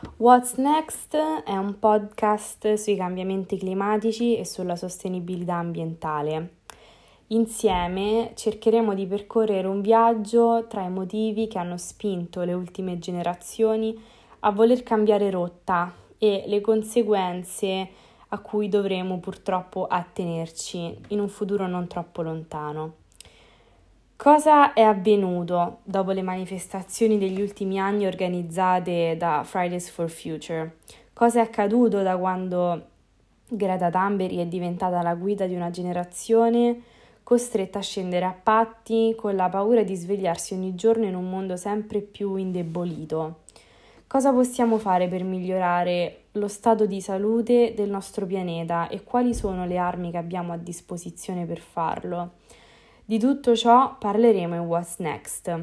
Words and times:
What's 0.00 0.54
Next 0.54 1.16
è 1.16 1.56
un 1.56 1.76
podcast 1.80 2.74
sui 2.74 2.94
cambiamenti 2.94 3.58
climatici 3.58 4.36
e 4.36 4.44
sulla 4.44 4.76
sostenibilità 4.76 5.56
ambientale. 5.56 6.58
Insieme 7.28 8.30
cercheremo 8.36 8.94
di 8.94 9.06
percorrere 9.06 9.66
un 9.66 9.80
viaggio 9.80 10.66
tra 10.68 10.84
i 10.84 10.90
motivi 10.90 11.48
che 11.48 11.58
hanno 11.58 11.78
spinto 11.78 12.42
le 12.42 12.52
ultime 12.52 13.00
generazioni 13.00 14.00
a 14.40 14.52
voler 14.52 14.84
cambiare 14.84 15.30
rotta 15.30 15.92
e 16.16 16.44
le 16.46 16.60
conseguenze 16.60 17.88
a 18.28 18.38
cui 18.38 18.68
dovremo 18.68 19.18
purtroppo 19.18 19.88
attenerci 19.88 20.96
in 21.08 21.18
un 21.18 21.28
futuro 21.28 21.66
non 21.66 21.88
troppo 21.88 22.22
lontano. 22.22 23.06
Cosa 24.20 24.72
è 24.72 24.80
avvenuto 24.80 25.78
dopo 25.84 26.10
le 26.10 26.22
manifestazioni 26.22 27.18
degli 27.18 27.40
ultimi 27.40 27.78
anni 27.78 28.04
organizzate 28.04 29.16
da 29.16 29.44
Fridays 29.44 29.88
for 29.90 30.10
Future? 30.10 30.78
Cosa 31.12 31.38
è 31.38 31.42
accaduto 31.44 32.02
da 32.02 32.16
quando 32.16 32.82
Greta 33.48 33.90
Thunberg 33.90 34.36
è 34.40 34.46
diventata 34.46 35.02
la 35.02 35.14
guida 35.14 35.46
di 35.46 35.54
una 35.54 35.70
generazione 35.70 36.82
costretta 37.22 37.78
a 37.78 37.82
scendere 37.82 38.24
a 38.24 38.34
patti 38.34 39.14
con 39.16 39.36
la 39.36 39.48
paura 39.48 39.84
di 39.84 39.94
svegliarsi 39.94 40.52
ogni 40.52 40.74
giorno 40.74 41.04
in 41.04 41.14
un 41.14 41.30
mondo 41.30 41.56
sempre 41.56 42.00
più 42.00 42.34
indebolito? 42.34 43.42
Cosa 44.08 44.32
possiamo 44.32 44.78
fare 44.78 45.06
per 45.06 45.22
migliorare 45.22 46.22
lo 46.32 46.48
stato 46.48 46.86
di 46.86 47.00
salute 47.00 47.72
del 47.72 47.88
nostro 47.88 48.26
pianeta 48.26 48.88
e 48.88 49.04
quali 49.04 49.32
sono 49.32 49.64
le 49.64 49.76
armi 49.76 50.10
che 50.10 50.16
abbiamo 50.16 50.52
a 50.52 50.56
disposizione 50.56 51.46
per 51.46 51.60
farlo? 51.60 52.32
Di 53.08 53.18
tutto 53.18 53.56
ciò 53.56 53.96
parleremo 53.96 54.54
in 54.54 54.60
What's 54.60 54.98
Next. 54.98 55.60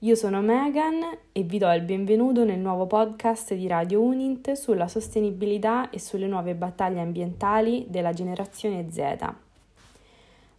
Io 0.00 0.14
sono 0.14 0.42
Megan 0.42 1.00
e 1.32 1.42
vi 1.42 1.56
do 1.56 1.72
il 1.72 1.80
benvenuto 1.80 2.44
nel 2.44 2.58
nuovo 2.58 2.86
podcast 2.86 3.54
di 3.54 3.66
Radio 3.66 4.02
Unint 4.02 4.52
sulla 4.52 4.86
sostenibilità 4.86 5.88
e 5.88 5.98
sulle 5.98 6.26
nuove 6.26 6.54
battaglie 6.54 7.00
ambientali 7.00 7.86
della 7.88 8.12
generazione 8.12 8.90
Z. 8.90 9.16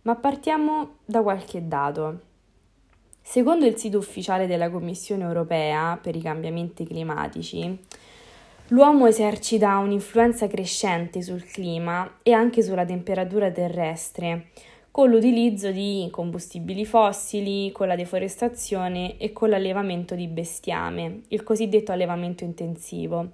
Ma 0.01 0.15
partiamo 0.15 0.95
da 1.05 1.21
qualche 1.21 1.67
dato. 1.67 2.19
Secondo 3.21 3.67
il 3.67 3.75
sito 3.75 3.99
ufficiale 3.99 4.47
della 4.47 4.71
Commissione 4.71 5.23
europea 5.23 5.99
per 6.01 6.15
i 6.15 6.21
cambiamenti 6.23 6.83
climatici, 6.83 7.77
l'uomo 8.69 9.05
esercita 9.05 9.77
un'influenza 9.77 10.47
crescente 10.47 11.21
sul 11.21 11.45
clima 11.45 12.15
e 12.23 12.31
anche 12.31 12.63
sulla 12.63 12.85
temperatura 12.85 13.51
terrestre 13.51 14.47
con 14.97 15.11
l'utilizzo 15.11 15.69
di 15.69 16.07
combustibili 16.09 16.83
fossili, 16.83 17.71
con 17.71 17.85
la 17.85 17.95
deforestazione 17.95 19.17
e 19.19 19.31
con 19.31 19.47
l'allevamento 19.47 20.15
di 20.15 20.25
bestiame, 20.25 21.21
il 21.27 21.43
cosiddetto 21.43 21.91
allevamento 21.91 22.43
intensivo. 22.43 23.33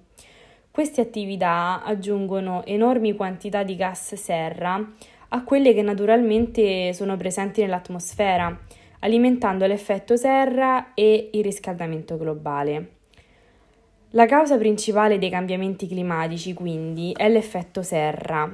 Queste 0.69 0.99
attività 0.99 1.81
aggiungono 1.85 2.65
enormi 2.65 3.15
quantità 3.15 3.63
di 3.63 3.77
gas 3.77 4.15
serra 4.15 4.91
a 5.29 5.43
quelle 5.45 5.73
che 5.73 5.81
naturalmente 5.81 6.91
sono 6.91 7.15
presenti 7.15 7.61
nell'atmosfera, 7.61 8.59
alimentando 8.99 9.65
l'effetto 9.65 10.17
serra 10.17 10.93
e 10.93 11.29
il 11.31 11.43
riscaldamento 11.43 12.17
globale. 12.17 12.89
La 14.09 14.25
causa 14.25 14.57
principale 14.57 15.17
dei 15.17 15.29
cambiamenti 15.29 15.87
climatici, 15.87 16.53
quindi, 16.53 17.13
è 17.15 17.29
l'effetto 17.29 17.81
serra, 17.83 18.53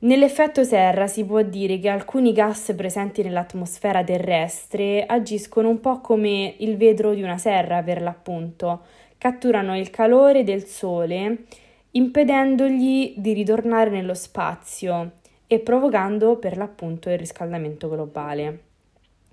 Nell'effetto 0.00 0.62
serra 0.62 1.08
si 1.08 1.24
può 1.24 1.42
dire 1.42 1.80
che 1.80 1.88
alcuni 1.88 2.32
gas 2.32 2.72
presenti 2.76 3.20
nell'atmosfera 3.20 4.04
terrestre 4.04 5.04
agiscono 5.04 5.68
un 5.68 5.80
po' 5.80 6.00
come 6.00 6.54
il 6.58 6.76
vetro 6.76 7.14
di 7.14 7.22
una 7.22 7.36
serra 7.36 7.82
per 7.82 8.00
l'appunto, 8.00 8.82
catturano 9.18 9.76
il 9.76 9.90
calore 9.90 10.44
del 10.44 10.64
Sole 10.66 11.46
impedendogli 11.90 13.14
di 13.16 13.32
ritornare 13.32 13.90
nello 13.90 14.14
spazio 14.14 15.14
e 15.48 15.58
provocando 15.58 16.36
per 16.36 16.56
l'appunto 16.56 17.10
il 17.10 17.18
riscaldamento 17.18 17.88
globale. 17.88 18.60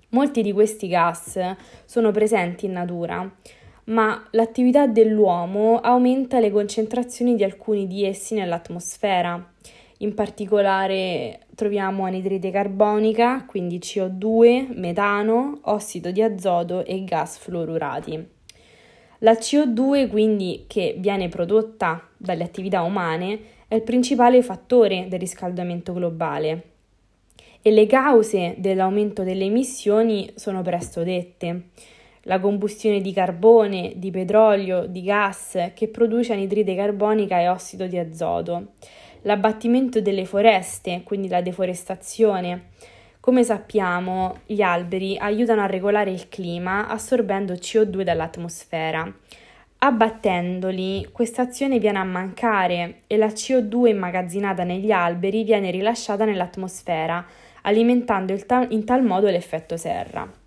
Molti 0.08 0.42
di 0.42 0.52
questi 0.52 0.88
gas 0.88 1.38
sono 1.84 2.10
presenti 2.10 2.66
in 2.66 2.72
natura, 2.72 3.30
ma 3.84 4.26
l'attività 4.32 4.88
dell'uomo 4.88 5.78
aumenta 5.78 6.40
le 6.40 6.50
concentrazioni 6.50 7.36
di 7.36 7.44
alcuni 7.44 7.86
di 7.86 8.04
essi 8.04 8.34
nell'atmosfera 8.34 9.52
in 9.98 10.14
particolare 10.14 11.46
troviamo 11.54 12.04
anidride 12.04 12.50
carbonica, 12.50 13.44
quindi 13.46 13.78
CO2, 13.78 14.76
metano, 14.78 15.60
ossido 15.62 16.10
di 16.10 16.22
azoto 16.22 16.84
e 16.84 17.02
gas 17.04 17.38
fluorurati. 17.38 18.28
La 19.20 19.32
CO2, 19.32 20.08
quindi, 20.10 20.64
che 20.66 20.96
viene 20.98 21.28
prodotta 21.28 22.06
dalle 22.16 22.44
attività 22.44 22.82
umane, 22.82 23.40
è 23.68 23.74
il 23.74 23.82
principale 23.82 24.42
fattore 24.42 25.06
del 25.08 25.18
riscaldamento 25.18 25.94
globale 25.94 26.74
e 27.62 27.70
le 27.70 27.86
cause 27.86 28.54
dell'aumento 28.58 29.24
delle 29.24 29.44
emissioni 29.44 30.30
sono 30.36 30.62
presto 30.62 31.02
dette. 31.02 31.70
La 32.22 32.38
combustione 32.38 33.00
di 33.00 33.12
carbone, 33.12 33.94
di 33.96 34.10
petrolio, 34.10 34.86
di 34.86 35.02
gas 35.02 35.72
che 35.74 35.88
produce 35.88 36.32
anidride 36.32 36.76
carbonica 36.76 37.40
e 37.40 37.48
ossido 37.48 37.86
di 37.86 37.98
azoto 37.98 38.74
l'abbattimento 39.26 40.00
delle 40.00 40.24
foreste, 40.24 41.02
quindi 41.04 41.28
la 41.28 41.42
deforestazione. 41.42 42.68
Come 43.18 43.42
sappiamo, 43.42 44.38
gli 44.46 44.62
alberi 44.62 45.18
aiutano 45.18 45.62
a 45.62 45.66
regolare 45.66 46.12
il 46.12 46.28
clima 46.28 46.86
assorbendo 46.86 47.54
CO2 47.54 48.02
dall'atmosfera. 48.02 49.12
Abbattendoli, 49.78 51.08
questa 51.10 51.42
azione 51.42 51.80
viene 51.80 51.98
a 51.98 52.04
mancare 52.04 53.02
e 53.08 53.16
la 53.16 53.26
CO2 53.26 53.88
immagazzinata 53.88 54.62
negli 54.62 54.92
alberi 54.92 55.42
viene 55.42 55.72
rilasciata 55.72 56.24
nell'atmosfera, 56.24 57.26
alimentando 57.62 58.32
in 58.68 58.84
tal 58.84 59.02
modo 59.02 59.28
l'effetto 59.28 59.76
serra. 59.76 60.45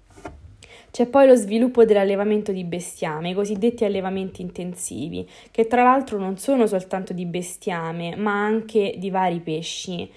C'è 0.91 1.05
poi 1.05 1.27
lo 1.27 1.35
sviluppo 1.35 1.85
dell'allevamento 1.85 2.51
di 2.51 2.63
bestiame, 2.63 3.29
i 3.29 3.33
cosiddetti 3.33 3.85
allevamenti 3.85 4.41
intensivi, 4.41 5.27
che 5.51 5.67
tra 5.67 5.83
l'altro 5.83 6.17
non 6.17 6.37
sono 6.37 6.65
soltanto 6.65 7.13
di 7.13 7.25
bestiame, 7.25 8.15
ma 8.15 8.43
anche 8.43 8.95
di 8.97 9.09
vari 9.11 9.39
pesci. 9.39 10.09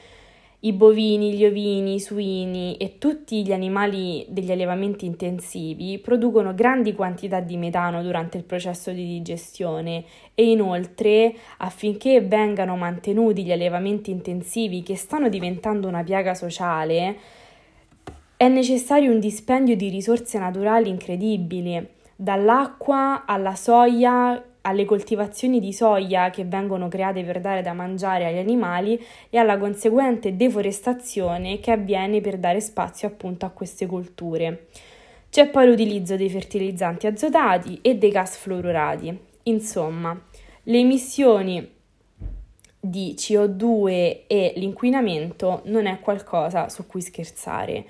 I 0.64 0.72
bovini, 0.72 1.34
gli 1.34 1.44
ovini, 1.44 1.94
i 1.94 2.00
suini 2.00 2.76
e 2.76 2.96
tutti 2.98 3.44
gli 3.44 3.52
animali 3.52 4.24
degli 4.28 4.52
allevamenti 4.52 5.06
intensivi 5.06 5.98
producono 5.98 6.54
grandi 6.54 6.94
quantità 6.94 7.40
di 7.40 7.56
metano 7.56 8.00
durante 8.00 8.38
il 8.38 8.44
processo 8.44 8.92
di 8.92 9.04
digestione 9.04 10.04
e 10.36 10.48
inoltre 10.50 11.34
affinché 11.58 12.20
vengano 12.20 12.76
mantenuti 12.76 13.44
gli 13.44 13.50
allevamenti 13.50 14.12
intensivi 14.12 14.84
che 14.84 14.94
stanno 14.94 15.28
diventando 15.28 15.88
una 15.88 16.04
piaga 16.04 16.32
sociale, 16.32 17.16
è 18.42 18.48
necessario 18.48 19.12
un 19.12 19.20
dispendio 19.20 19.76
di 19.76 19.88
risorse 19.88 20.36
naturali 20.36 20.88
incredibili, 20.88 21.86
dall'acqua 22.16 23.24
alla 23.24 23.54
soia, 23.54 24.42
alle 24.62 24.84
coltivazioni 24.84 25.60
di 25.60 25.72
soia 25.72 26.28
che 26.30 26.44
vengono 26.44 26.88
create 26.88 27.22
per 27.22 27.40
dare 27.40 27.62
da 27.62 27.72
mangiare 27.72 28.26
agli 28.26 28.38
animali 28.38 29.00
e 29.30 29.38
alla 29.38 29.56
conseguente 29.58 30.34
deforestazione 30.34 31.60
che 31.60 31.70
avviene 31.70 32.20
per 32.20 32.36
dare 32.36 32.60
spazio 32.60 33.06
appunto 33.06 33.46
a 33.46 33.50
queste 33.50 33.86
colture. 33.86 34.66
C'è 35.30 35.48
poi 35.48 35.68
l'utilizzo 35.68 36.16
dei 36.16 36.28
fertilizzanti 36.28 37.06
azotati 37.06 37.78
e 37.80 37.94
dei 37.94 38.10
gas 38.10 38.36
fluorurati. 38.38 39.16
Insomma, 39.44 40.20
le 40.64 40.78
emissioni 40.78 41.70
di 42.80 43.14
CO2 43.16 44.22
e 44.26 44.54
l'inquinamento 44.56 45.62
non 45.66 45.86
è 45.86 46.00
qualcosa 46.00 46.68
su 46.68 46.88
cui 46.88 47.02
scherzare 47.02 47.86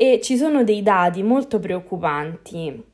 e 0.00 0.20
ci 0.22 0.36
sono 0.36 0.62
dei 0.62 0.80
dati 0.80 1.24
molto 1.24 1.58
preoccupanti. 1.58 2.84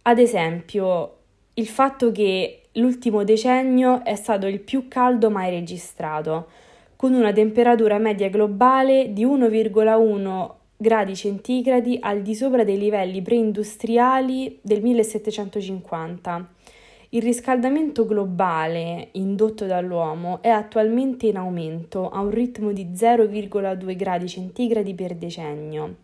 Ad 0.00 0.18
esempio, 0.18 1.16
il 1.52 1.66
fatto 1.66 2.10
che 2.10 2.62
l'ultimo 2.72 3.22
decennio 3.22 4.02
è 4.02 4.14
stato 4.14 4.46
il 4.46 4.60
più 4.60 4.88
caldo 4.88 5.28
mai 5.28 5.50
registrato, 5.50 6.46
con 6.96 7.12
una 7.12 7.34
temperatura 7.34 7.98
media 7.98 8.30
globale 8.30 9.12
di 9.12 9.26
1,1 9.26 10.50
gradi 10.78 11.14
centigradi 11.14 11.98
al 12.00 12.22
di 12.22 12.34
sopra 12.34 12.64
dei 12.64 12.78
livelli 12.78 13.20
preindustriali 13.20 14.58
del 14.62 14.80
1750. 14.80 16.48
Il 17.10 17.20
riscaldamento 17.20 18.06
globale 18.06 19.08
indotto 19.12 19.66
dall'uomo 19.66 20.40
è 20.40 20.48
attualmente 20.48 21.26
in 21.26 21.36
aumento 21.36 22.08
a 22.08 22.20
un 22.20 22.30
ritmo 22.30 22.72
di 22.72 22.86
0,2 22.86 23.96
gradi 23.96 24.28
centigradi 24.28 24.94
per 24.94 25.14
decennio. 25.14 26.03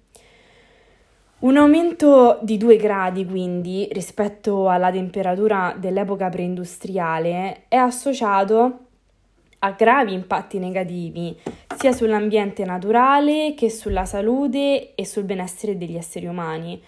Un 1.40 1.56
aumento 1.56 2.38
di 2.42 2.58
2 2.58 2.76
gradi, 2.76 3.24
quindi, 3.24 3.88
rispetto 3.92 4.68
alla 4.68 4.90
temperatura 4.90 5.74
dell'epoca 5.74 6.28
preindustriale, 6.28 7.62
è 7.68 7.76
associato 7.76 8.78
a 9.60 9.70
gravi 9.70 10.12
impatti 10.12 10.58
negativi 10.58 11.34
sia 11.78 11.92
sull'ambiente 11.92 12.62
naturale 12.66 13.54
che 13.54 13.70
sulla 13.70 14.04
salute 14.04 14.94
e 14.94 15.06
sul 15.06 15.24
benessere 15.24 15.78
degli 15.78 15.96
esseri 15.96 16.26
umani, 16.26 16.78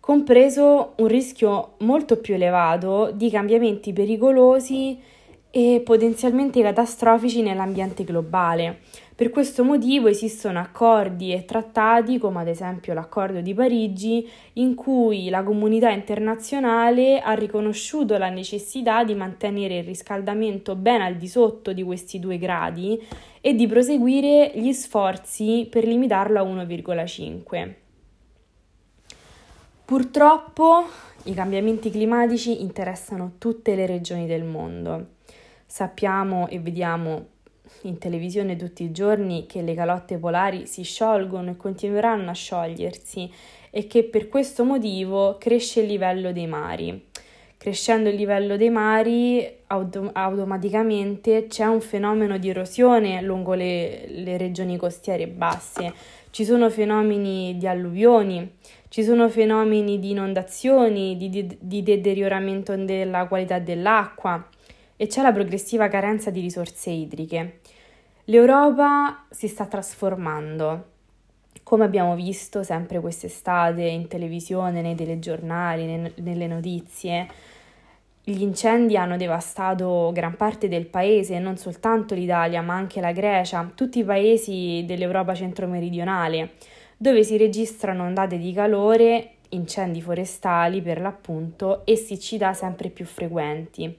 compreso 0.00 0.94
un 0.96 1.06
rischio 1.06 1.74
molto 1.80 2.16
più 2.16 2.32
elevato 2.32 3.10
di 3.12 3.28
cambiamenti 3.28 3.92
pericolosi 3.92 4.98
e 5.50 5.82
potenzialmente 5.84 6.62
catastrofici 6.62 7.42
nell'ambiente 7.42 8.04
globale. 8.04 8.78
Per 9.18 9.30
questo 9.30 9.64
motivo 9.64 10.06
esistono 10.06 10.60
accordi 10.60 11.32
e 11.32 11.44
trattati, 11.44 12.18
come 12.18 12.40
ad 12.40 12.46
esempio 12.46 12.94
l'accordo 12.94 13.40
di 13.40 13.52
Parigi, 13.52 14.30
in 14.52 14.76
cui 14.76 15.28
la 15.28 15.42
comunità 15.42 15.90
internazionale 15.90 17.18
ha 17.18 17.32
riconosciuto 17.32 18.16
la 18.16 18.28
necessità 18.28 19.02
di 19.02 19.16
mantenere 19.16 19.78
il 19.78 19.84
riscaldamento 19.84 20.76
ben 20.76 21.00
al 21.00 21.16
di 21.16 21.26
sotto 21.26 21.72
di 21.72 21.82
questi 21.82 22.20
due 22.20 22.38
gradi 22.38 22.96
e 23.40 23.56
di 23.56 23.66
proseguire 23.66 24.52
gli 24.54 24.72
sforzi 24.72 25.66
per 25.68 25.84
limitarlo 25.84 26.38
a 26.38 26.44
1,5. 26.44 27.74
Purtroppo 29.84 30.84
i 31.24 31.34
cambiamenti 31.34 31.90
climatici 31.90 32.62
interessano 32.62 33.32
tutte 33.38 33.74
le 33.74 33.86
regioni 33.86 34.28
del 34.28 34.44
mondo. 34.44 35.06
Sappiamo 35.66 36.46
e 36.46 36.60
vediamo 36.60 37.36
in 37.82 37.98
televisione 37.98 38.56
tutti 38.56 38.82
i 38.82 38.92
giorni 38.92 39.46
che 39.46 39.62
le 39.62 39.74
calotte 39.74 40.18
polari 40.18 40.66
si 40.66 40.82
sciolgono 40.82 41.50
e 41.50 41.56
continueranno 41.56 42.30
a 42.30 42.34
sciogliersi 42.34 43.30
e 43.70 43.86
che 43.86 44.04
per 44.04 44.28
questo 44.28 44.64
motivo 44.64 45.36
cresce 45.38 45.80
il 45.80 45.86
livello 45.86 46.32
dei 46.32 46.46
mari. 46.46 47.06
Crescendo 47.56 48.08
il 48.08 48.14
livello 48.14 48.56
dei 48.56 48.70
mari, 48.70 49.46
autom- 49.66 50.10
automaticamente 50.12 51.46
c'è 51.48 51.64
un 51.64 51.80
fenomeno 51.80 52.38
di 52.38 52.48
erosione 52.48 53.20
lungo 53.20 53.54
le, 53.54 54.06
le 54.08 54.36
regioni 54.36 54.76
costiere 54.76 55.26
basse, 55.26 55.92
ci 56.30 56.44
sono 56.44 56.70
fenomeni 56.70 57.56
di 57.58 57.66
alluvioni, 57.66 58.56
ci 58.88 59.02
sono 59.02 59.28
fenomeni 59.28 59.98
di 59.98 60.10
inondazioni, 60.10 61.16
di, 61.16 61.28
di, 61.30 61.56
di 61.58 61.82
deterioramento 61.82 62.76
della 62.76 63.26
qualità 63.26 63.58
dell'acqua 63.58 64.48
e 64.98 65.06
c'è 65.06 65.22
la 65.22 65.32
progressiva 65.32 65.88
carenza 65.88 66.28
di 66.28 66.42
risorse 66.42 66.90
idriche. 66.90 67.60
L'Europa 68.24 69.24
si 69.30 69.48
sta 69.48 69.64
trasformando. 69.64 70.96
Come 71.62 71.84
abbiamo 71.84 72.14
visto 72.14 72.62
sempre 72.62 73.00
quest'estate 73.00 73.80
in 73.80 74.08
televisione, 74.08 74.82
nei 74.82 74.94
telegiornali, 74.94 76.12
nelle 76.16 76.46
notizie, 76.46 77.26
gli 78.22 78.42
incendi 78.42 78.98
hanno 78.98 79.16
devastato 79.16 80.10
gran 80.12 80.36
parte 80.36 80.68
del 80.68 80.84
paese, 80.84 81.38
non 81.38 81.56
soltanto 81.56 82.14
l'Italia, 82.14 82.60
ma 82.60 82.74
anche 82.74 83.00
la 83.00 83.12
Grecia, 83.12 83.70
tutti 83.74 84.00
i 84.00 84.04
paesi 84.04 84.84
dell'Europa 84.86 85.34
centro-meridionale 85.34 86.50
dove 87.00 87.22
si 87.22 87.36
registrano 87.36 88.02
ondate 88.04 88.38
di 88.38 88.52
calore, 88.52 89.34
incendi 89.50 90.02
forestali 90.02 90.82
per 90.82 91.00
l'appunto 91.00 91.86
e 91.86 91.94
siccità 91.94 92.52
sempre 92.52 92.90
più 92.90 93.06
frequenti. 93.06 93.96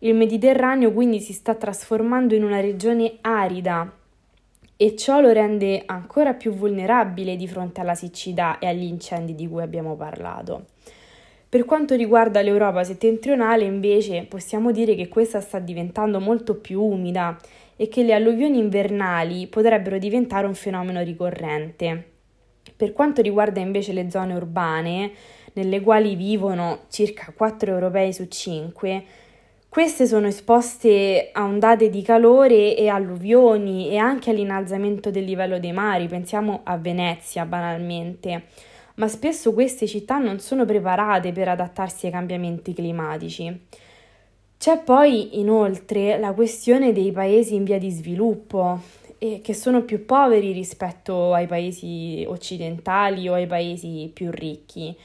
Il 0.00 0.14
Mediterraneo 0.14 0.92
quindi 0.92 1.18
si 1.18 1.32
sta 1.32 1.56
trasformando 1.56 2.34
in 2.36 2.44
una 2.44 2.60
regione 2.60 3.16
arida 3.20 3.92
e 4.76 4.94
ciò 4.94 5.20
lo 5.20 5.32
rende 5.32 5.82
ancora 5.86 6.34
più 6.34 6.52
vulnerabile 6.52 7.34
di 7.34 7.48
fronte 7.48 7.80
alla 7.80 7.96
siccità 7.96 8.60
e 8.60 8.68
agli 8.68 8.84
incendi 8.84 9.34
di 9.34 9.48
cui 9.48 9.60
abbiamo 9.60 9.96
parlato. 9.96 10.66
Per 11.48 11.64
quanto 11.64 11.96
riguarda 11.96 12.42
l'Europa 12.42 12.84
settentrionale, 12.84 13.64
invece, 13.64 14.24
possiamo 14.28 14.70
dire 14.70 14.94
che 14.94 15.08
questa 15.08 15.40
sta 15.40 15.58
diventando 15.58 16.20
molto 16.20 16.54
più 16.54 16.80
umida 16.80 17.36
e 17.74 17.88
che 17.88 18.04
le 18.04 18.12
alluvioni 18.12 18.58
invernali 18.58 19.48
potrebbero 19.48 19.98
diventare 19.98 20.46
un 20.46 20.54
fenomeno 20.54 21.02
ricorrente. 21.02 22.10
Per 22.76 22.92
quanto 22.92 23.20
riguarda 23.20 23.58
invece 23.58 23.92
le 23.92 24.08
zone 24.10 24.34
urbane, 24.34 25.10
nelle 25.54 25.80
quali 25.80 26.14
vivono 26.14 26.82
circa 26.88 27.32
4 27.34 27.72
europei 27.72 28.12
su 28.12 28.28
5, 28.28 29.04
queste 29.68 30.06
sono 30.06 30.26
esposte 30.26 31.30
a 31.32 31.44
ondate 31.44 31.90
di 31.90 32.02
calore 32.02 32.76
e 32.76 32.88
alluvioni 32.88 33.90
e 33.90 33.96
anche 33.98 34.30
all'innalzamento 34.30 35.10
del 35.10 35.24
livello 35.24 35.58
dei 35.58 35.72
mari, 35.72 36.08
pensiamo 36.08 36.60
a 36.64 36.76
Venezia 36.78 37.44
banalmente, 37.44 38.44
ma 38.94 39.08
spesso 39.08 39.52
queste 39.52 39.86
città 39.86 40.18
non 40.18 40.40
sono 40.40 40.64
preparate 40.64 41.32
per 41.32 41.48
adattarsi 41.48 42.06
ai 42.06 42.12
cambiamenti 42.12 42.72
climatici. 42.72 43.66
C'è 44.58 44.78
poi 44.82 45.38
inoltre 45.38 46.18
la 46.18 46.32
questione 46.32 46.92
dei 46.92 47.12
paesi 47.12 47.54
in 47.54 47.64
via 47.64 47.78
di 47.78 47.90
sviluppo, 47.90 48.80
e 49.18 49.40
che 49.42 49.52
sono 49.52 49.82
più 49.82 50.04
poveri 50.04 50.52
rispetto 50.52 51.34
ai 51.34 51.48
paesi 51.48 52.24
occidentali 52.26 53.28
o 53.28 53.34
ai 53.34 53.48
paesi 53.48 54.10
più 54.14 54.30
ricchi. 54.30 54.96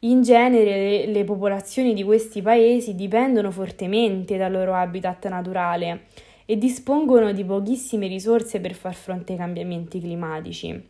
In 0.00 0.22
genere 0.22 1.06
le, 1.06 1.24
popolazioni 1.24 1.92
di 1.92 2.04
questi 2.04 2.40
paesi 2.40 2.94
dipendono 2.94 3.50
fortemente 3.50 4.36
dal 4.36 4.52
loro 4.52 4.74
habitat 4.74 5.28
naturale 5.28 6.02
e 6.44 6.56
dispongono 6.56 7.32
di 7.32 7.44
pochissime 7.44 8.06
risorse 8.06 8.60
per 8.60 8.74
far 8.74 8.94
fronte 8.94 9.32
ai 9.32 9.38
cambiamenti 9.38 10.00
climatici. 10.00 10.88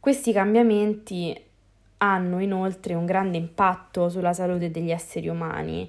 Questi 0.00 0.32
cambiamenti 0.32 1.38
hanno 1.98 2.40
inoltre 2.40 2.94
un 2.94 3.04
grande 3.04 3.36
impatto 3.36 4.08
sulla 4.08 4.32
salute 4.32 4.70
degli 4.70 4.90
esseri 4.90 5.28
umani 5.28 5.88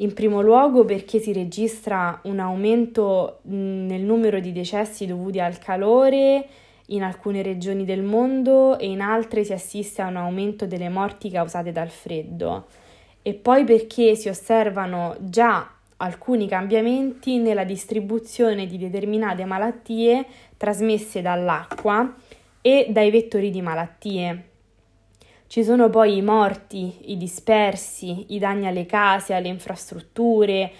in 0.00 0.12
primo 0.12 0.42
luogo 0.42 0.84
perché 0.84 1.18
si 1.18 1.32
registra 1.32 2.20
un 2.24 2.38
aumento 2.38 3.40
nel 3.42 4.02
numero 4.02 4.38
di 4.40 4.52
decessi 4.52 5.06
dovuti 5.06 5.40
al 5.40 5.58
calore 5.58 6.46
in 6.90 7.02
alcune 7.02 7.42
regioni 7.42 7.84
del 7.84 8.02
mondo 8.02 8.78
e 8.78 8.86
in 8.88 9.00
altre 9.00 9.44
si 9.44 9.52
assiste 9.52 10.02
a 10.02 10.08
un 10.08 10.16
aumento 10.16 10.66
delle 10.66 10.88
morti 10.88 11.30
causate 11.30 11.72
dal 11.72 11.90
freddo 11.90 12.66
e 13.22 13.34
poi 13.34 13.64
perché 13.64 14.14
si 14.14 14.28
osservano 14.28 15.16
già 15.20 15.70
alcuni 15.98 16.48
cambiamenti 16.48 17.38
nella 17.38 17.64
distribuzione 17.64 18.66
di 18.66 18.78
determinate 18.78 19.44
malattie 19.44 20.24
trasmesse 20.56 21.20
dall'acqua 21.20 22.14
e 22.62 22.86
dai 22.90 23.10
vettori 23.10 23.50
di 23.50 23.60
malattie. 23.60 24.44
Ci 25.46 25.64
sono 25.64 25.90
poi 25.90 26.16
i 26.16 26.22
morti, 26.22 27.10
i 27.10 27.16
dispersi, 27.16 28.26
i 28.34 28.38
danni 28.38 28.66
alle 28.66 28.86
case, 28.86 29.34
alle 29.34 29.48
infrastrutture 29.48 30.70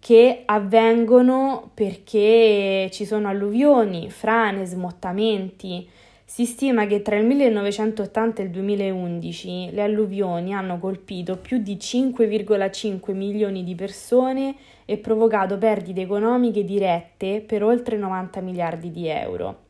che 0.00 0.42
avvengono 0.44 1.70
perché 1.74 2.88
ci 2.92 3.04
sono 3.04 3.28
alluvioni, 3.28 4.10
frane, 4.10 4.64
smottamenti. 4.64 5.88
Si 6.24 6.44
stima 6.44 6.86
che 6.86 7.02
tra 7.02 7.16
il 7.16 7.26
1980 7.26 8.42
e 8.42 8.44
il 8.44 8.50
2011 8.50 9.70
le 9.72 9.82
alluvioni 9.82 10.54
hanno 10.54 10.78
colpito 10.78 11.36
più 11.36 11.58
di 11.58 11.76
5,5 11.76 13.14
milioni 13.14 13.64
di 13.64 13.74
persone 13.74 14.54
e 14.84 14.98
provocato 14.98 15.56
perdite 15.58 16.02
economiche 16.02 16.64
dirette 16.64 17.40
per 17.40 17.64
oltre 17.64 17.96
90 17.96 18.40
miliardi 18.40 18.90
di 18.90 19.08
euro. 19.08 19.66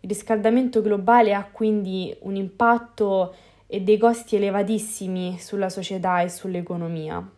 Il 0.00 0.08
riscaldamento 0.08 0.80
globale 0.80 1.34
ha 1.34 1.48
quindi 1.50 2.14
un 2.20 2.36
impatto 2.36 3.34
e 3.66 3.80
dei 3.80 3.98
costi 3.98 4.36
elevatissimi 4.36 5.38
sulla 5.38 5.68
società 5.68 6.20
e 6.20 6.28
sull'economia. 6.28 7.35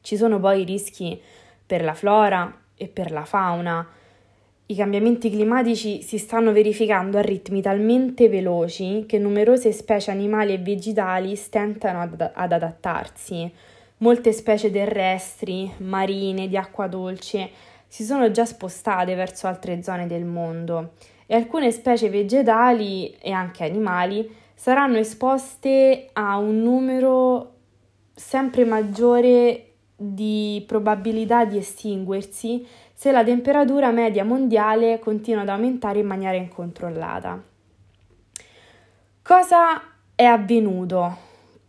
Ci 0.00 0.16
sono 0.16 0.40
poi 0.40 0.64
rischi 0.64 1.20
per 1.66 1.82
la 1.82 1.94
flora 1.94 2.52
e 2.76 2.88
per 2.88 3.10
la 3.10 3.24
fauna. 3.24 3.86
I 4.66 4.74
cambiamenti 4.74 5.30
climatici 5.30 6.02
si 6.02 6.18
stanno 6.18 6.52
verificando 6.52 7.18
a 7.18 7.22
ritmi 7.22 7.62
talmente 7.62 8.28
veloci 8.28 9.04
che 9.06 9.18
numerose 9.18 9.72
specie 9.72 10.10
animali 10.10 10.52
e 10.52 10.58
vegetali 10.58 11.36
stentano 11.36 12.00
ad, 12.00 12.30
ad 12.34 12.52
adattarsi. 12.52 13.50
Molte 13.98 14.32
specie 14.32 14.70
terrestri, 14.70 15.72
marine, 15.78 16.48
di 16.48 16.56
acqua 16.56 16.86
dolce 16.86 17.50
si 17.88 18.04
sono 18.04 18.30
già 18.30 18.44
spostate 18.44 19.14
verso 19.14 19.46
altre 19.46 19.82
zone 19.82 20.06
del 20.06 20.24
mondo 20.24 20.92
e 21.26 21.34
alcune 21.34 21.70
specie 21.70 22.10
vegetali 22.10 23.14
e 23.18 23.32
anche 23.32 23.64
animali 23.64 24.30
saranno 24.54 24.98
esposte 24.98 26.10
a 26.12 26.36
un 26.36 26.62
numero 26.62 27.54
sempre 28.14 28.64
maggiore 28.64 29.67
di 30.00 30.62
probabilità 30.64 31.44
di 31.44 31.58
estinguersi 31.58 32.64
se 32.94 33.10
la 33.10 33.24
temperatura 33.24 33.90
media 33.90 34.24
mondiale 34.24 35.00
continua 35.00 35.42
ad 35.42 35.48
aumentare 35.48 35.98
in 35.98 36.06
maniera 36.06 36.36
incontrollata. 36.36 37.42
Cosa 39.22 39.82
è 40.14 40.22
avvenuto? 40.22 41.16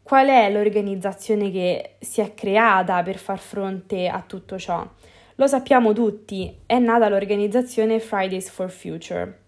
Qual 0.03 0.27
è 0.27 0.51
l'organizzazione 0.51 1.49
che 1.49 1.95
si 1.99 2.21
è 2.21 2.35
creata 2.35 3.01
per 3.01 3.17
far 3.17 3.39
fronte 3.39 4.07
a 4.07 4.21
tutto 4.21 4.59
ciò? 4.59 4.87
Lo 5.35 5.47
sappiamo 5.47 5.91
tutti, 5.93 6.55
è 6.67 6.77
nata 6.77 7.09
l'organizzazione 7.09 7.99
Fridays 7.99 8.49
for 8.49 8.69
Future. 8.69 9.39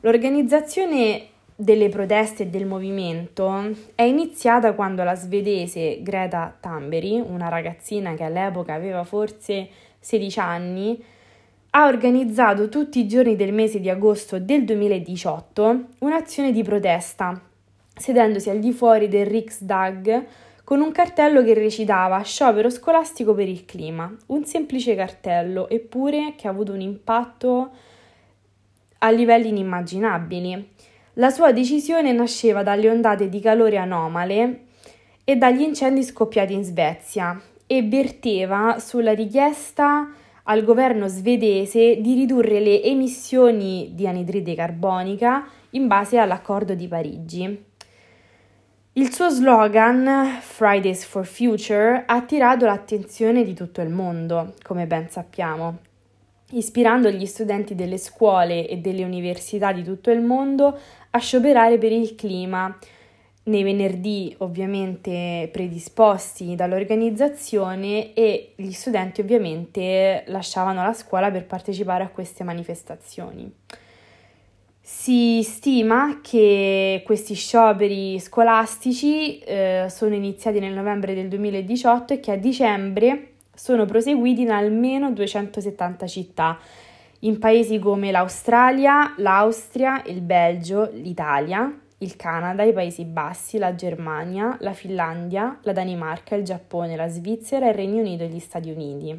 L'organizzazione 0.00 1.28
delle 1.56 1.88
proteste 1.88 2.44
e 2.44 2.46
del 2.46 2.66
movimento 2.66 3.70
è 3.94 4.02
iniziata 4.02 4.74
quando 4.74 5.04
la 5.04 5.14
svedese 5.14 6.02
Greta 6.02 6.56
Thunberg, 6.58 7.24
una 7.28 7.48
ragazzina 7.48 8.14
che 8.14 8.24
all'epoca 8.24 8.74
aveva 8.74 9.04
forse 9.04 9.68
16 10.00 10.40
anni, 10.40 11.04
ha 11.70 11.86
organizzato 11.86 12.68
tutti 12.68 13.00
i 13.00 13.08
giorni 13.08 13.36
del 13.36 13.52
mese 13.52 13.80
di 13.80 13.90
agosto 13.90 14.38
del 14.38 14.64
2018 14.64 15.84
un'azione 15.98 16.52
di 16.52 16.62
protesta 16.62 17.40
sedendosi 17.96 18.50
al 18.50 18.58
di 18.58 18.72
fuori 18.72 19.08
del 19.08 19.26
Riksdag 19.26 20.26
con 20.64 20.80
un 20.80 20.92
cartello 20.92 21.42
che 21.42 21.54
recitava 21.54 22.22
Sciopero 22.22 22.70
scolastico 22.70 23.34
per 23.34 23.48
il 23.48 23.64
clima, 23.64 24.12
un 24.26 24.44
semplice 24.44 24.94
cartello, 24.94 25.68
eppure 25.68 26.34
che 26.36 26.48
ha 26.48 26.50
avuto 26.50 26.72
un 26.72 26.80
impatto 26.80 27.70
a 28.98 29.10
livelli 29.10 29.48
inimmaginabili. 29.48 30.68
La 31.14 31.30
sua 31.30 31.52
decisione 31.52 32.12
nasceva 32.12 32.64
dalle 32.64 32.90
ondate 32.90 33.28
di 33.28 33.38
calore 33.38 33.76
anomale 33.76 34.64
e 35.22 35.36
dagli 35.36 35.60
incendi 35.60 36.02
scoppiati 36.02 36.52
in 36.52 36.64
Svezia 36.64 37.40
e 37.66 37.82
verteva 37.82 38.78
sulla 38.80 39.12
richiesta 39.12 40.10
al 40.42 40.64
governo 40.64 41.06
svedese 41.06 42.00
di 42.00 42.14
ridurre 42.14 42.58
le 42.58 42.82
emissioni 42.82 43.92
di 43.94 44.08
anidride 44.08 44.54
carbonica 44.54 45.46
in 45.70 45.86
base 45.86 46.18
all'accordo 46.18 46.74
di 46.74 46.88
Parigi. 46.88 47.64
Il 48.94 49.12
suo 49.12 49.28
slogan 49.28 50.38
Fridays 50.40 51.04
for 51.04 51.24
Future 51.24 52.02
ha 52.06 52.14
attirato 52.14 52.66
l'attenzione 52.66 53.44
di 53.44 53.54
tutto 53.54 53.80
il 53.80 53.88
mondo, 53.88 54.54
come 54.62 54.86
ben 54.86 55.08
sappiamo, 55.08 55.78
ispirando 56.56 57.10
gli 57.10 57.26
studenti 57.26 57.74
delle 57.74 57.98
scuole 57.98 58.66
e 58.66 58.78
delle 58.78 59.04
università 59.04 59.72
di 59.72 59.82
tutto 59.82 60.10
il 60.10 60.20
mondo 60.20 60.78
a 61.10 61.18
scioperare 61.18 61.78
per 61.78 61.92
il 61.92 62.14
clima, 62.14 62.76
nei 63.44 63.62
venerdì 63.62 64.34
ovviamente 64.38 65.48
predisposti 65.52 66.54
dall'organizzazione 66.54 68.14
e 68.14 68.52
gli 68.56 68.72
studenti 68.72 69.20
ovviamente 69.20 70.24
lasciavano 70.28 70.82
la 70.82 70.94
scuola 70.94 71.30
per 71.30 71.44
partecipare 71.44 72.04
a 72.04 72.08
queste 72.08 72.42
manifestazioni. 72.42 73.52
Si 74.80 75.42
stima 75.42 76.20
che 76.22 77.02
questi 77.04 77.34
scioperi 77.34 78.18
scolastici 78.18 79.38
eh, 79.38 79.86
sono 79.88 80.14
iniziati 80.14 80.58
nel 80.58 80.74
novembre 80.74 81.14
del 81.14 81.28
2018 81.28 82.14
e 82.14 82.20
che 82.20 82.32
a 82.32 82.36
dicembre 82.36 83.33
sono 83.64 83.86
proseguiti 83.86 84.42
in 84.42 84.50
almeno 84.50 85.10
270 85.10 86.06
città, 86.06 86.58
in 87.20 87.38
paesi 87.38 87.78
come 87.78 88.10
l'Australia, 88.10 89.14
l'Austria, 89.16 90.02
il 90.04 90.20
Belgio, 90.20 90.90
l'Italia, 90.92 91.74
il 91.96 92.14
Canada, 92.14 92.62
i 92.62 92.74
Paesi 92.74 93.06
Bassi, 93.06 93.56
la 93.56 93.74
Germania, 93.74 94.58
la 94.60 94.74
Finlandia, 94.74 95.60
la 95.62 95.72
Danimarca, 95.72 96.34
il 96.34 96.44
Giappone, 96.44 96.94
la 96.94 97.08
Svizzera, 97.08 97.68
il 97.68 97.72
Regno 97.72 98.00
Unito 98.00 98.24
e 98.24 98.28
gli 98.28 98.38
Stati 98.38 98.68
Uniti. 98.68 99.18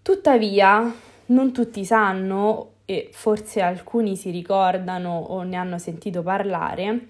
Tuttavia, 0.00 0.94
non 1.26 1.52
tutti 1.52 1.84
sanno 1.84 2.74
e 2.84 3.08
forse 3.10 3.62
alcuni 3.62 4.14
si 4.14 4.30
ricordano 4.30 5.10
o 5.10 5.42
ne 5.42 5.56
hanno 5.56 5.78
sentito 5.78 6.22
parlare, 6.22 7.08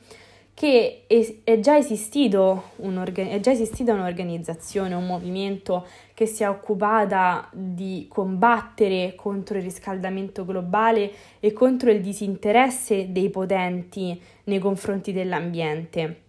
che 0.56 1.02
è 1.06 1.60
già, 1.60 1.76
è 1.76 3.40
già 3.40 3.50
esistita 3.50 3.92
un'organizzazione, 3.92 4.94
un 4.94 5.04
movimento 5.04 5.86
che 6.14 6.24
si 6.24 6.44
è 6.44 6.48
occupata 6.48 7.50
di 7.52 8.06
combattere 8.08 9.12
contro 9.14 9.58
il 9.58 9.64
riscaldamento 9.64 10.46
globale 10.46 11.12
e 11.40 11.52
contro 11.52 11.90
il 11.90 12.00
disinteresse 12.00 13.12
dei 13.12 13.28
potenti 13.28 14.18
nei 14.44 14.58
confronti 14.58 15.12
dell'ambiente. 15.12 16.22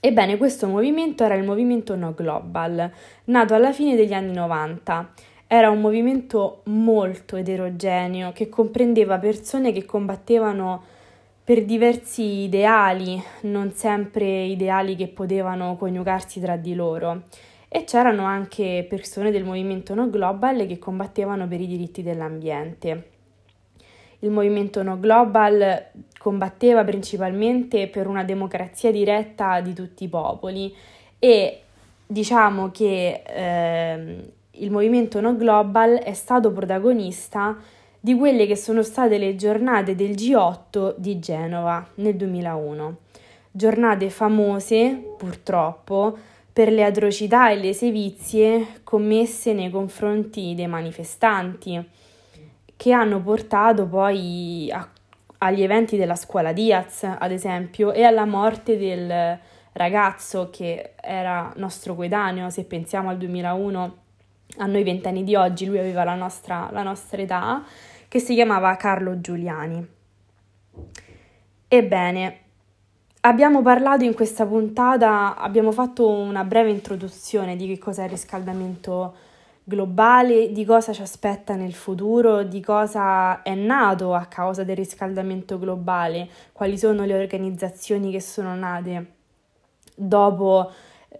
Ebbene, 0.00 0.38
questo 0.38 0.66
movimento 0.66 1.22
era 1.22 1.34
il 1.34 1.44
movimento 1.44 1.94
No 1.94 2.14
Global, 2.14 2.90
nato 3.26 3.54
alla 3.54 3.72
fine 3.72 3.94
degli 3.94 4.12
anni 4.12 4.32
90 4.32 5.12
era 5.46 5.70
un 5.70 5.80
movimento 5.80 6.62
molto 6.64 7.36
eterogeneo 7.36 8.32
che 8.32 8.48
comprendeva 8.48 9.20
persone 9.20 9.70
che 9.70 9.84
combattevano 9.84 10.82
per 11.44 11.64
diversi 11.64 12.42
ideali, 12.44 13.20
non 13.42 13.72
sempre 13.72 14.44
ideali 14.44 14.94
che 14.94 15.08
potevano 15.08 15.76
coniugarsi 15.76 16.40
tra 16.40 16.56
di 16.56 16.74
loro. 16.74 17.22
E 17.68 17.84
c'erano 17.84 18.24
anche 18.24 18.86
persone 18.88 19.30
del 19.30 19.44
movimento 19.44 19.94
No 19.94 20.08
Global 20.10 20.66
che 20.66 20.78
combattevano 20.78 21.48
per 21.48 21.60
i 21.60 21.66
diritti 21.66 22.02
dell'ambiente. 22.02 23.08
Il 24.20 24.30
movimento 24.30 24.82
No 24.82 25.00
Global 25.00 25.86
combatteva 26.18 26.84
principalmente 26.84 27.88
per 27.88 28.06
una 28.06 28.22
democrazia 28.22 28.92
diretta 28.92 29.60
di 29.60 29.72
tutti 29.72 30.04
i 30.04 30.08
popoli 30.08 30.72
e 31.18 31.62
diciamo 32.06 32.70
che 32.70 33.22
eh, 33.26 34.32
il 34.50 34.70
movimento 34.70 35.20
No 35.20 35.34
Global 35.34 35.94
è 35.94 36.12
stato 36.12 36.52
protagonista 36.52 37.56
di 38.04 38.16
quelle 38.16 38.48
che 38.48 38.56
sono 38.56 38.82
state 38.82 39.16
le 39.16 39.36
giornate 39.36 39.94
del 39.94 40.10
G8 40.10 40.94
di 40.96 41.20
Genova 41.20 41.86
nel 41.96 42.16
2001. 42.16 42.96
Giornate 43.52 44.10
famose, 44.10 45.14
purtroppo, 45.16 46.18
per 46.52 46.72
le 46.72 46.82
atrocità 46.82 47.50
e 47.50 47.54
le 47.54 47.72
sevizie 47.72 48.80
commesse 48.82 49.52
nei 49.52 49.70
confronti 49.70 50.52
dei 50.56 50.66
manifestanti, 50.66 51.80
che 52.74 52.92
hanno 52.92 53.22
portato 53.22 53.86
poi 53.86 54.68
a, 54.72 54.88
agli 55.38 55.62
eventi 55.62 55.96
della 55.96 56.16
scuola 56.16 56.52
Diaz, 56.52 57.04
ad 57.04 57.30
esempio, 57.30 57.92
e 57.92 58.02
alla 58.02 58.24
morte 58.24 58.76
del 58.76 59.38
ragazzo 59.74 60.50
che 60.50 60.94
era 61.00 61.52
nostro 61.54 61.94
coetaneo, 61.94 62.50
se 62.50 62.64
pensiamo 62.64 63.10
al 63.10 63.18
2001 63.18 63.96
a 64.58 64.66
noi 64.66 64.82
vent'anni 64.82 65.22
di 65.22 65.36
oggi, 65.36 65.66
lui 65.66 65.78
aveva 65.78 66.02
la 66.02 66.16
nostra, 66.16 66.68
la 66.72 66.82
nostra 66.82 67.22
età, 67.22 67.62
che 68.12 68.18
si 68.18 68.34
chiamava 68.34 68.76
Carlo 68.76 69.22
Giuliani. 69.22 69.88
Ebbene, 71.66 72.40
abbiamo 73.20 73.62
parlato 73.62 74.04
in 74.04 74.12
questa 74.12 74.44
puntata, 74.44 75.34
abbiamo 75.34 75.72
fatto 75.72 76.06
una 76.10 76.44
breve 76.44 76.68
introduzione 76.68 77.56
di 77.56 77.66
che 77.66 77.78
cos'è 77.78 78.04
il 78.04 78.10
riscaldamento 78.10 79.14
globale, 79.64 80.52
di 80.52 80.62
cosa 80.66 80.92
ci 80.92 81.00
aspetta 81.00 81.54
nel 81.54 81.72
futuro, 81.72 82.42
di 82.42 82.60
cosa 82.60 83.40
è 83.40 83.54
nato 83.54 84.12
a 84.12 84.26
causa 84.26 84.62
del 84.62 84.76
riscaldamento 84.76 85.58
globale, 85.58 86.28
quali 86.52 86.76
sono 86.76 87.06
le 87.06 87.14
organizzazioni 87.14 88.10
che 88.10 88.20
sono 88.20 88.54
nate 88.54 89.12
dopo 89.94 90.70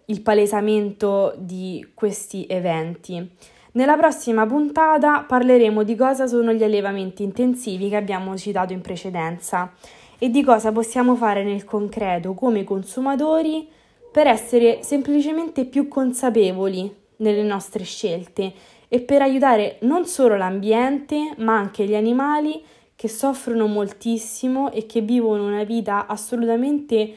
il 0.05 0.21
palesamento 0.21 1.33
di 1.39 1.93
questi 1.95 2.45
eventi. 2.51 3.31
Nella 3.75 3.97
prossima 3.97 4.45
puntata 4.45 5.23
parleremo 5.23 5.83
di 5.83 5.97
cosa 5.97 6.26
sono 6.26 6.52
gli 6.52 6.62
allevamenti 6.62 7.23
intensivi 7.23 7.88
che 7.88 7.97
abbiamo 7.97 8.37
citato 8.37 8.75
in 8.75 8.83
precedenza 8.83 9.73
e 10.19 10.29
di 10.29 10.43
cosa 10.43 10.73
possiamo 10.73 11.14
fare 11.14 11.43
nel 11.43 11.64
concreto 11.64 12.35
come 12.35 12.64
consumatori 12.64 13.67
per 14.12 14.26
essere 14.26 14.83
semplicemente 14.83 15.64
più 15.64 15.88
consapevoli 15.88 16.95
nelle 17.17 17.43
nostre 17.43 17.85
scelte 17.85 18.52
e 18.88 19.00
per 19.00 19.23
aiutare 19.23 19.79
non 19.81 20.05
solo 20.05 20.37
l'ambiente 20.37 21.33
ma 21.38 21.57
anche 21.57 21.87
gli 21.87 21.95
animali 21.95 22.62
che 22.95 23.09
soffrono 23.09 23.67
moltissimo 23.69 24.71
e 24.71 24.85
che 24.85 25.00
vivono 25.00 25.47
una 25.47 25.64
vita 25.64 26.07
assolutamente 26.07 27.11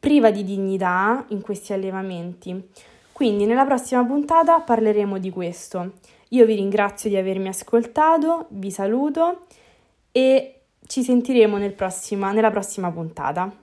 priva 0.00 0.32
di 0.32 0.42
dignità 0.42 1.24
in 1.28 1.40
questi 1.42 1.72
allevamenti. 1.72 2.60
Quindi 3.22 3.46
nella 3.46 3.64
prossima 3.64 4.04
puntata 4.04 4.58
parleremo 4.58 5.16
di 5.16 5.30
questo. 5.30 5.92
Io 6.30 6.44
vi 6.44 6.56
ringrazio 6.56 7.08
di 7.08 7.16
avermi 7.16 7.46
ascoltato, 7.46 8.46
vi 8.48 8.72
saluto 8.72 9.46
e 10.10 10.62
ci 10.88 11.04
sentiremo 11.04 11.56
nel 11.56 11.72
prossima, 11.72 12.32
nella 12.32 12.50
prossima 12.50 12.90
puntata. 12.90 13.61